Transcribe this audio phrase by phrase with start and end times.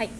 [0.00, 0.10] はい。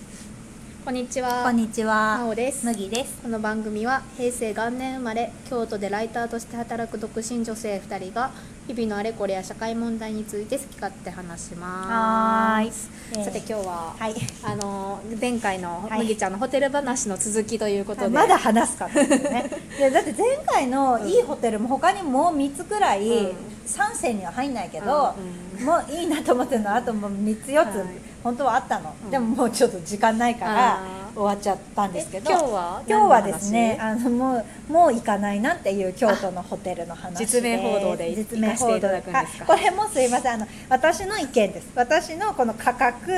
[0.85, 1.43] こんにちは。
[1.43, 2.27] こんにちまは。
[2.27, 2.67] おです。
[2.67, 3.17] 麦です。
[3.23, 8.31] この番組は平成元年生まれ京都でライターとして働く独身女性2人が
[8.67, 11.89] 日々のあれこれや社会問題について好き勝手話します。
[11.89, 14.15] はーいさて今日は、はい。
[14.43, 19.51] あの前回のはい麦ちゃんのホテル話の続きということで、まだ話すかっていうね。
[19.81, 23.33] いやだって前回のいいホテルも他にもう三つくらい、うん
[23.65, 25.15] 三選には入んないけど、
[25.59, 29.11] うんもういいなと思ってるのはあともう三つ四つ、はい本当はあったの、うん。
[29.11, 30.83] でももうちょっと時間ないから
[31.15, 32.31] 終わっちゃったんですけど。
[32.31, 32.83] え今日は？
[32.87, 37.27] 今日はですねあのもうもう行かないなっていう京都のホテルの話で。
[37.27, 38.55] 実名報道で実名報道。
[38.55, 39.45] 行かせていただくんですか？
[39.45, 40.35] あこれもすいません。
[40.35, 41.69] あの私の意見です。
[41.75, 43.13] 私のこの価格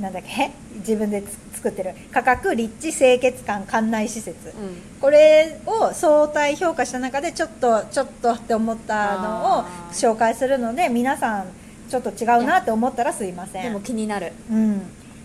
[0.00, 1.94] なんだっけ自分でつ作ってる。
[2.10, 4.54] 価格立地清潔感館内施設、うん。
[5.00, 11.46] これを相対評価した中でちょっとちょっとって思ったのを紹介するので皆さん
[11.92, 13.62] ちょっと違うなって思ったらすいません。
[13.64, 14.32] でも気になる。
[14.50, 14.80] うん、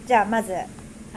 [0.05, 0.65] じゃあまず、はい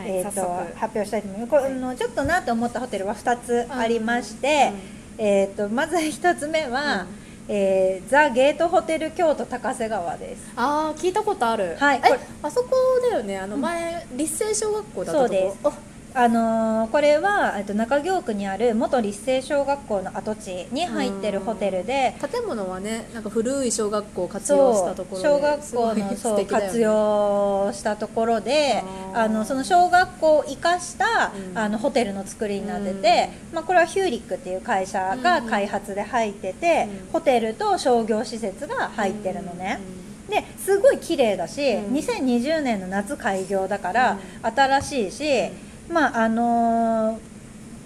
[0.06, 0.42] えー、と
[0.76, 1.50] 発表したいと思います。
[1.50, 4.72] これ、あのちょっとなと思ったホテルは2つありまして、
[5.18, 5.24] うん。
[5.24, 7.08] えー、とまず1つ目は、うん。
[7.48, 10.52] えーザ・ゲートホテル京都高瀬川です。
[10.54, 11.76] ああ聞いたことある。
[11.80, 12.00] はい。
[12.44, 12.70] あそこ
[13.10, 13.36] だよね。
[13.36, 15.34] あの前、立成小学校だったとこ。
[15.62, 28.82] そうですああのーこれは、えっと中京区にある元立成小学校の跡地に入ってるホテルで、建物はねなんか古い小学校を活用したところで小学校のそう活用したところで
[29.14, 31.58] あのその小学校を生かした、うん。
[31.58, 37.12] あのホテルの作りになってて、まあ、これはヒューリックっていう会社が開発で入ってて、うん。
[37.12, 39.80] ホテルと商業施設が入ってるのね。
[40.28, 41.94] ですごい綺麗だし、うん。
[41.94, 45.50] 2020年の夏開業だから、新しいし、
[45.92, 47.18] まああの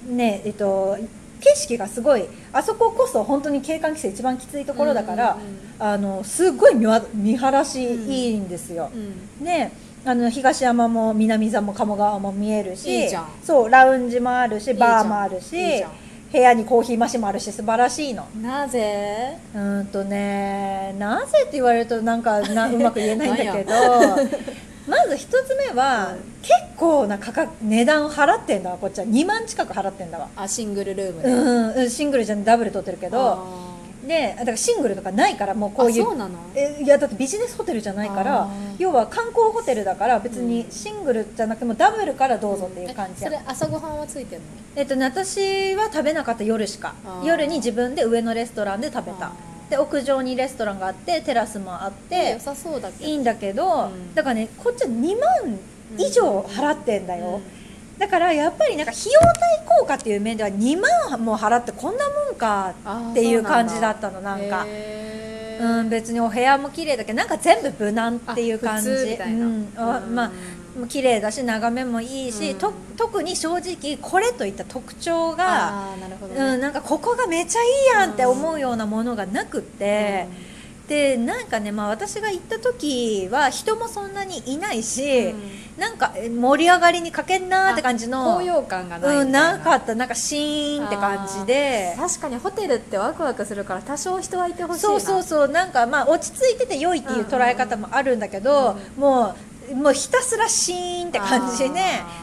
[0.09, 0.99] ーねえっと
[1.41, 5.55] 景色がすごいあそここそ本当に景観規制一番きついところだから、うんうんうん。
[5.79, 8.91] あのすごい見わ見晴らしいいんですよ。
[8.95, 9.45] うん。
[9.45, 9.73] ね
[10.07, 13.09] あの東山も南座も鴨川も見えるし
[13.43, 15.57] そうラウンジもあるしバーもあるし
[16.31, 18.27] 部屋にコーヒーマシンもあるし素晴らしいの。
[18.43, 19.39] なぜ？
[19.55, 23.73] うーんとねなぜって言われるとなんかなうまく言えないんだけど
[24.87, 29.07] まず一つ目は、うん結構な価格値段を払ってんだわこっちは。
[29.07, 31.29] 2万近く払ってんだわ、あシングルルームで。
[31.31, 33.45] うんうん、シングルじゃんダブル取ってるけどあ
[34.07, 36.39] でだからシングルとかないからもうこういうあそうなの？
[36.55, 43.31] えいやだってビジネスホテルじゃないから要は観光ホテルだから別にシングルじゃなくてもダブルからどうぞっていう感じや。
[43.31, 44.45] えそれ朝ごはんはついてんの？
[44.77, 46.95] えっとね、私は食べなかった夜しか。
[47.25, 49.33] 夜に自分で上のレストランで食べた
[49.71, 53.11] で屋上にレストランがあってテラスもあって良さそうだけど。
[53.11, 54.15] いいんだけど、うん。
[54.15, 55.59] だからねこっちは2万
[55.99, 57.99] 以上払ってんだよ、うん。
[57.99, 60.81] だからやっぱりなんか費用対効果っていう面では2
[61.11, 62.75] 万も払ってこんなもんか
[63.11, 64.67] っていう感じだったのなんか。
[65.61, 68.91] うん、別にお部屋も綺麗だけどなんか全部無難っていう感じ。
[68.91, 69.73] うん。
[69.77, 70.33] まあ
[70.77, 72.59] もう綺麗だし眺めもいいし、うん。
[72.59, 77.69] と特に正直これといった特徴が、なるほどうん、ねなんかここがめちゃいい
[78.01, 80.27] やんって思うようなものがなくって、
[80.89, 85.65] でなんかね、まあ、私が行った時は人もそんなにいないし、うん。
[85.79, 89.95] なんかえ盛り上がりに欠けんなーって感じの高揚感がないうん、なかった。
[89.95, 91.95] なんかシーンって感じで。
[91.97, 94.89] 確かにホテルってワクワクするから多少人はいてほしいな。
[94.89, 95.49] そうそうそう。
[95.49, 99.35] なんかまあ落ち着いてて良いっていう捉え方もあるんだけど、もう
[99.73, 101.81] もうひたすらシーンって感じで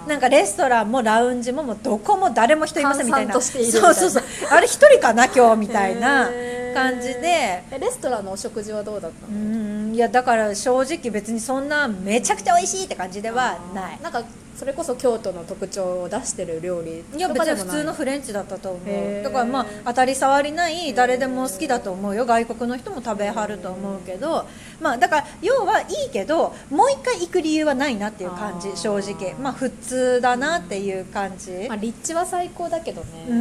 [0.07, 3.33] なんかレストランもラウンジももうどこも誰も人いませんみたいな。
[3.33, 4.23] そうそうそう。
[4.51, 6.29] あれ一人かな今日みたいな
[6.73, 7.63] 感じで。
[7.71, 13.99] えレストランのお食事はどうだったうのんいやだから正直別にそんなめちゃくちゃ美味しいって感じではない。
[14.01, 14.23] なんか
[14.55, 17.19] それこそ京都の特徴を出してる料理い。
[17.19, 19.23] や別に普通のフフレンチだったと思う。
[19.23, 22.25] だからまあ当たり障りない誰でも好きだと思うよ。
[22.25, 24.45] 外国の人も食べはると思うけど
[24.79, 29.33] まあだから要はいいけどもう一回行く理由はないなっていう感じ正直。
[29.35, 31.67] まあ普通だなっていう感じ。
[31.67, 33.25] まあ、立地は最高だけどね。
[33.27, 33.35] うー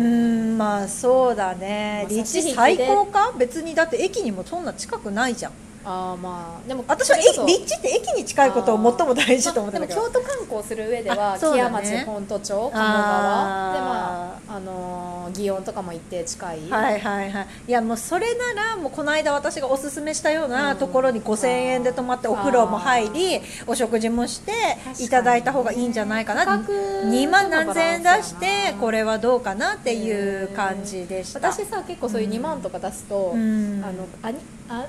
[0.55, 2.05] んまあそうだね。
[2.05, 2.87] まあ立地最で。
[2.87, 3.33] 高か？
[3.39, 5.53] 別にだって駅にもそんな近くないじゃん
[5.85, 7.33] ああまあでも私は立
[7.65, 17.47] 地って駅に近いことを最も大事と思ってまあでもたけど京都観光する上ではあそう木屋町本都町鴨川でまああのー祇園とかも行って近い、はいはいはい。
[17.69, 24.53] いやもうそれならもうこの間私がおすすめしたようなところに5000円で泊まってお風呂も入りお食事もして
[25.03, 26.45] いただいた方がいいんじゃないかな。
[26.45, 31.39] 価格2万何千円出してこれはどうかなっていう感じでした。
[31.41, 33.83] 私さ結構そういう2万とか出すと、うん。
[33.85, 34.33] あのあ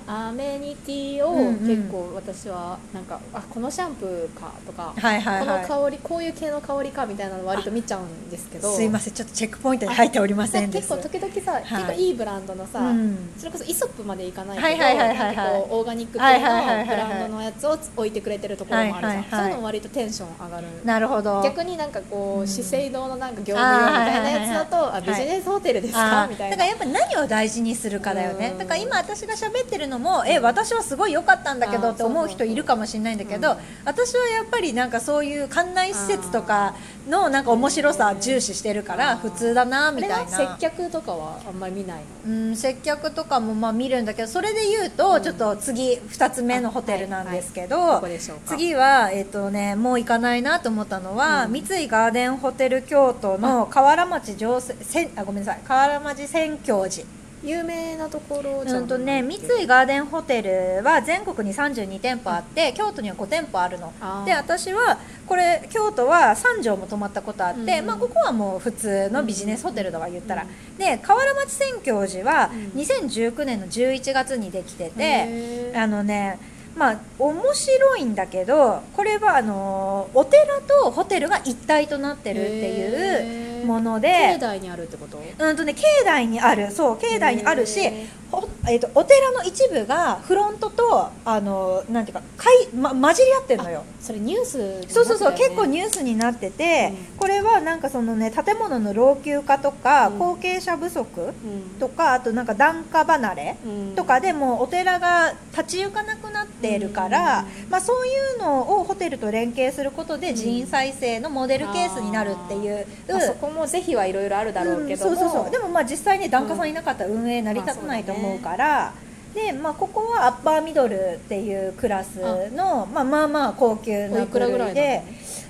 [0.07, 1.67] アメニティをうんうん。
[1.67, 8.71] 結構私はなんか、あこのシャンプーかとか、はいはいこのはい香りこういう系の香りかみたいなの割と見ちゃうんですけど。
[8.75, 9.13] すいません。
[9.13, 11.63] ちょっとチェックポイントに入っておりません結構時々さ、はい。
[11.63, 13.31] 結構いいブランドのさ、うん。
[13.37, 19.29] それこそイソップまでいかないけど、はいはいはいオーガニック系のブランドのやつを置いてくれてるところもあるじゃん、はいはいはい。
[19.29, 20.67] そういうのも割とテンション上がる。
[20.83, 21.41] なるほど。
[21.43, 22.47] 逆になんかこう、うん。
[22.47, 25.21] 資生堂のなんか業務用みたいなやつだと、あーはいはいはい。
[25.21, 26.57] はいあビジネスホテルですか、みたいな。
[26.57, 28.49] だからやっぱ何を大事にするかだよね。
[28.51, 28.57] うん。
[28.57, 33.57] だから今私が喋ってるのもえ私はすごい良かったんだけどって思う人いるかもしれないんだけどうん。
[33.85, 36.75] 私はやっぱりなんかそういう館内施設とか
[37.09, 40.15] のなんか面白さ重視してるから普通だなみたいな。
[40.17, 40.27] は
[40.59, 42.33] 接客とかはあんまり見ないの？
[42.33, 45.23] うん、接客とかもまあ見るんだけどそれで言うとうん。
[45.23, 48.03] ちょっと次2つ目のホテルなんですけど、
[48.45, 51.51] 次は、えっとね、もう行かないなと思ったのは、うん。
[51.53, 55.61] 三井ガーデンホテル京都の河原町上せせんあごめんなさい。
[55.65, 57.05] 河原町宣教寺
[57.43, 63.91] 有名なところじゃうんとね、三井ガーデンホテルは全国に32店舗あって京都には5店舗あるの。
[64.25, 70.77] で私はこれ京都は3畳も泊まったことあって、うんまあ、ここはもう普通のビジネスホテルだわ言ったら、うん。
[70.77, 72.81] で河原町宣教寺はうん。
[72.81, 76.37] 2019年の11月にできてて、あのね
[76.75, 84.37] まあ面白いんだけどこれはあのお寺とホテルが一体となってるっていうもので。
[84.39, 85.21] 境内にあるってこと？
[85.39, 86.71] うんとね境内にある。
[86.71, 88.07] そう境内にあるしへー。
[88.31, 93.83] ほえー、とお寺の一部がフロントとあのなんていうかかい、ま、混じり合ってるのよ。
[93.99, 97.17] それニュースになってたそうそうそう、結構ニュースになってて、うん。
[97.17, 100.19] これはなんかそのね建物の老朽化とか、うん。
[100.19, 101.33] 後継者不足うん。
[101.77, 103.95] とかあとなんか檀家離れうん。
[103.95, 107.69] とかでもうお寺が立ち行かなくなっているから、うん。
[107.69, 112.87] まあ、そういうのをホテルと連携することで人員再生のモデルケースになるっていう。
[113.09, 115.51] まあそこもぜひはいろいろあるだろうけども、うんそうそうそう。
[115.51, 118.93] でもまあ実際に檀家さんいなかったら運営成り立たないと思うから、
[119.33, 122.15] でまあ、ここはアッパーミドルっていうクラス
[122.51, 124.73] のまあ、まあまあ高級おないくらぐらいなの？
[124.73, 125.03] 部類で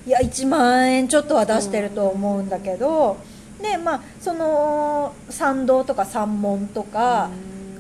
[0.06, 3.18] いや1万円ちょっとは出してると思うんだけど、
[3.62, 7.30] でまあその参道とか山門とか、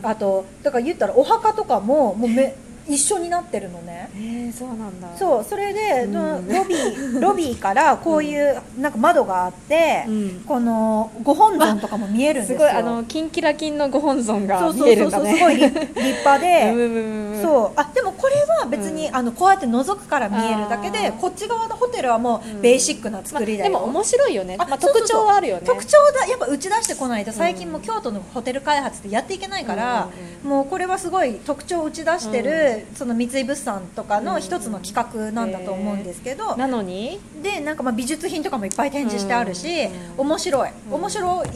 [0.01, 0.09] うん。
[0.09, 2.55] あとだから言ったらお墓とかももうめ
[2.87, 4.09] 一緒になってるのね。
[4.15, 5.15] えー、そうなんだ。
[5.17, 6.47] そうそれで、うん。
[6.47, 10.43] ロビーロビーから こういうなんか窓があって、うん。
[10.47, 12.59] このご本尊とかも見えるんですよ。
[12.59, 15.33] すごいあのキンキラキンのご本尊がそう見そうそうそうえるんだね。
[15.33, 17.41] すごい立立派で、 うんうんうんうん。
[17.41, 17.71] そう。
[17.75, 18.30] あでもこれ
[18.61, 19.15] は別に、うん。
[19.15, 24.55] あのこうやって覗くから見えるだけでこっち側のホテルはもうベーシックな作りだよ、まあでも面白いよね。
[24.59, 25.63] あまあ、特徴はあるよね。
[25.65, 30.09] 特徴だやっぱ打ち出してこないと最近も京都のホテル開発ってやっていけないから、
[30.43, 37.19] うんもうこれはすごい特徴を打ち出してる、その三井物産とかの一つの企画なんだと思うんですけど、なのに？
[37.43, 40.69] でなんかまあ美術品とかもいっぱい展示してあるし、うん面白い。
[40.89, 40.93] うん。
[40.95, 41.47] 面白い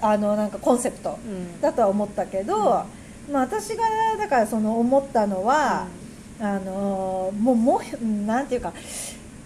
[0.00, 2.84] あのなんかコンセプトうんだとは思ったけど、
[3.30, 3.84] まあ、私が
[4.18, 5.86] だからその思ったのは、
[6.40, 8.72] あのーもうもうなんていうか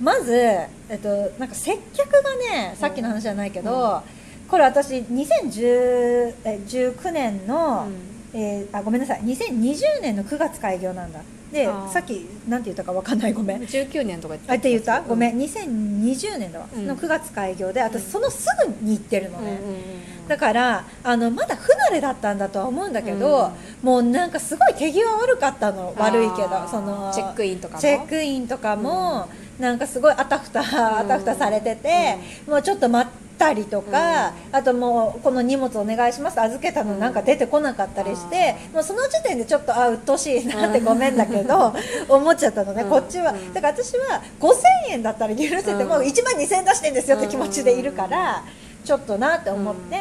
[0.01, 1.09] まず、えっと、
[1.39, 4.03] なんか接客がねさっきの話じゃないけど、
[4.49, 7.89] これ私2019年の、
[8.33, 9.21] えーあごめんなさい。
[9.23, 11.21] 2020年の9月開業なんだ
[11.53, 13.63] でさっきなんて言ったかわかんないごめん。
[13.63, 15.03] 19年とか言ってあって言った？
[15.03, 15.35] ごめん。
[15.35, 16.87] うん2020年だわ、うん。
[16.87, 18.11] の9月開業で私うん。
[18.11, 19.83] そのすぐに行ってるのね、うんうんうん
[20.29, 23.51] だからあのまだ不慣れだったんだとは思うんだけど、
[23.83, 25.95] もうなんかすごい手際悪かったの。
[25.97, 27.81] 悪いけどそのチェックインとかも。
[27.81, 29.27] チェックインとかも、
[29.59, 30.61] なんかすごいあたふた、
[30.99, 41.73] あたふたされてて、もうちょっと待ったりとか、あともうこの荷物お願いします預けたのなんか出てこなかったりして、もうその時点でちょっとあ鬱陶しいなってごめんだけど、
[42.09, 42.91] 思っちゃったのね、うん。
[42.91, 43.33] こっちは。
[43.33, 43.55] うん。
[43.55, 44.55] だから私は5000
[44.91, 48.45] 円だったら許せてもうん1万2000円出してんですよって気持ちでいるから、
[48.85, 49.97] ちょっとなって思って。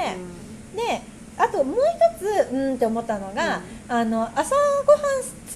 [0.76, 1.02] で
[1.40, 1.76] あともう
[2.20, 5.02] 一つうんって思ったのが、あの朝ごはん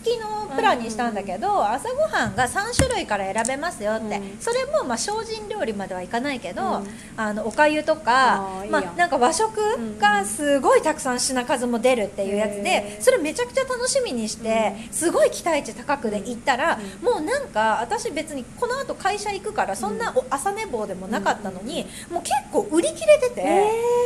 [0.02, 4.38] 付きのプランにしたんだけど、朝ごはんが3種類から選べますよって、うん。
[4.40, 6.88] それもまあ精進料理まではいかないけど、うん。
[7.16, 9.60] あのおかゆとかまあ、なんか和食
[10.00, 23.42] がすごいたくさん品数も出るっていうやつへでーそれめちゃくちゃ楽しみにして、すごい期待値高くで行ったら、うもうなんか私別にこの後会社行くからそんなお朝寝坊でもなかったのに、もう結構売り切れてて。
[23.42, 24.01] でも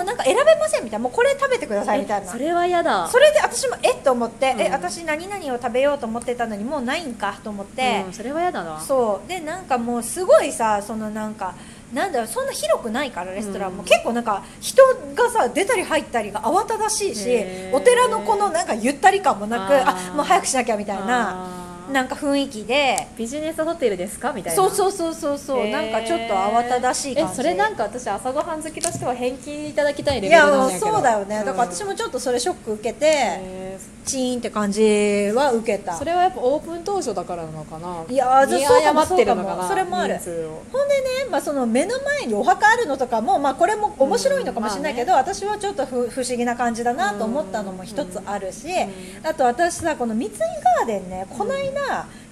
[0.00, 2.30] うなんか選べませんみたいなもうこれ食べてくださいみたいな。
[2.30, 3.08] それは嫌だ。
[3.08, 4.60] それで私もえっと思って、うん。
[4.60, 8.04] え私何々を食べようと思ってたのにもうないんかと思って。
[8.06, 8.80] う、んそれは嫌だな。
[8.80, 9.28] そう。
[9.28, 11.54] でなんかもうすごいさそのなんか
[11.92, 13.84] なんだろうそんな広くないからレストランも、うん。
[13.84, 14.82] 結構なんか人
[15.14, 23.08] がさ出たり入ったりが慌ただしいしお寺のこのなんかゆったり感もなくあもう早くしなきゃみたいななんか雰囲気で。
[23.16, 24.32] ビジネスホテルですか？
[24.32, 24.62] みたいな。
[24.62, 25.72] そうそうそうそうそう、へー。
[25.72, 27.32] なんかちょっと慌ただしい感じ。
[27.32, 35.92] えそれなんか私朝ごはん好きとしては返金いただきたいレベいルなんやそうだよね、だからうん私もちょっとそれショック受けて、へチーンって感じは受けた。
[35.92, 38.04] ーそれはやっぱオープン当初だからなのかな。
[38.08, 40.18] いやー見そうかも誤ってるのかなそれもある。
[40.18, 49.26] ほんでね、まあ、その目の前にお墓あるのとかも、まあ、これも面白いのかもしれないけど、私はちょっとふ不思議な感じだなと思ったのも一つあるし、うん。
[49.26, 51.79] あと私さこの三井ガーデンねこの間、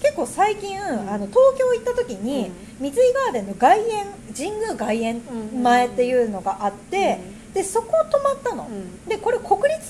[0.00, 2.93] 結構最近、あの東京行った時に、三井
[3.26, 5.23] ガーデンの外苑神宮外苑
[5.62, 7.19] 前っていうのがあって、
[7.55, 9.05] でそこ泊まったの、うん。
[9.07, 9.88] でこれ国立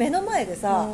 [0.00, 0.88] 目の前でさ、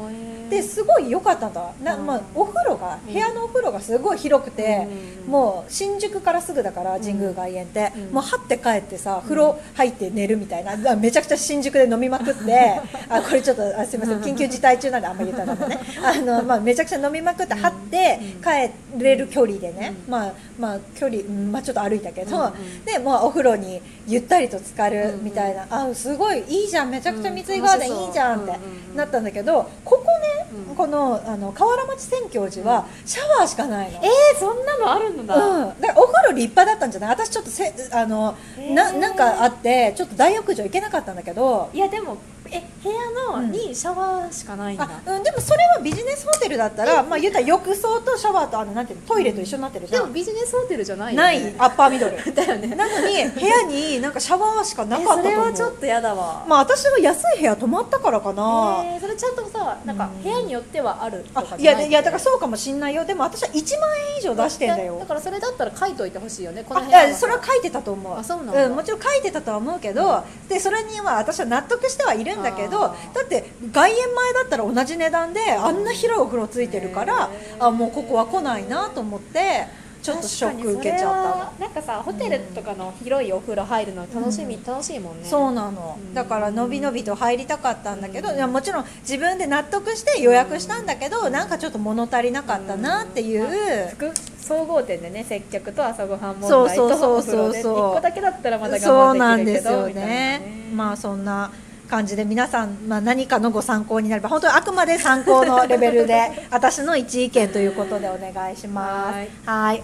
[0.50, 2.06] ですごい良かったんだな、うん。
[2.06, 4.88] まあ、お風呂が部屋のお風呂がすごい広くて、
[5.24, 5.30] うん。
[5.30, 8.14] もう新宿からすぐだから神宮外苑って、うん。
[8.14, 15.78] もうはって帰ってさ風呂入って寝るみたいな、 あめちゃくちゃ新宿で飲みまくって あこれちょっとあすみません緊急事態中なんであんまり言ったらね。
[16.02, 18.42] あの、まあ、めちゃくちゃ飲みまくってはってうん。
[18.42, 20.10] 帰れる距離でね、うん。
[20.10, 22.52] まあまあ距離、うんまあ、ちょっと歩いたけど、
[22.84, 28.52] でもうお風呂にゆったりと浸かるみたいな、あすごいいいじゃんめちゃくちゃ三井ガーデンいいじゃんって
[28.96, 30.74] なったんだけどここね、うん。
[30.76, 34.00] このあの河原町宣教寺はシャワーしかないの。
[34.02, 37.10] えー、そんなのあるんだ、うん、だからお風呂立派だったんじゃない？
[37.10, 38.74] 私ちょっとせあの、へー。
[38.74, 41.70] ななんかあってちょっと大浴場行けなかったんだけど。
[41.72, 42.18] いやでも
[42.52, 43.50] え部屋のうん。
[43.52, 50.02] にシャワーしかないんだ、あ、うん、でもそれはビジネスホテルだったら、まあ、言ったら浴槽とシャワーとあのなんていうのトイレと一緒になってるじゃん。
[50.02, 51.54] でもビジネスホテルじゃないよなねい。
[51.58, 52.16] アッパーミドル。
[52.34, 52.74] だよね。
[52.74, 60.22] なのに部屋になんかシャワーしかなかったとえそれ思うはちょっとやだわ、まあ私は安い部屋泊まったからかな、えーそれちゃんとさなんかうん。
[60.22, 61.82] 部屋によってはあるとあかじゃない？
[61.82, 63.04] いやいやだからそうかもしんないよ。
[63.04, 64.98] でも私は1万円以上出してんだよ。
[65.00, 68.18] だからそれだったら書いといてほしいよねこのあ部屋いやそれは書いてたと思う。
[68.18, 68.68] あそうなんだ。
[68.68, 79.66] ん、もちろん書いてたとは思うけど、でそれには私は納得してはいるんだけどあだって外苑前だったら同じ値段であんな広いお風呂ついてるからあもうここは来ないなと思って
[80.06, 81.52] ちょっとショック受けちゃったの。
[81.58, 85.28] なんかさホテルとかの広いお風呂入るの楽しみ、楽しいもんね。
[85.28, 85.98] そうなの。
[86.00, 86.14] うん。
[86.14, 88.84] だからのびのびと入りたかったんだけど、いやもちろん。
[89.00, 100.70] 自分で納得して予約したんだけど、なんかちょっと物足りなかったなっていう、副総合点でね接客と朝ごはん問そう題とそうそうお風呂でそう1個だけだったらまだそう我なん慢できるけどですよみたいなね。
[100.72, 101.50] まあそんな
[101.86, 109.16] 感じで皆さん、まあ、何かのご参考になれば本当にあくまで参考のレベルで 私の一意見ということでお願いします。
[109.48, 109.82] はい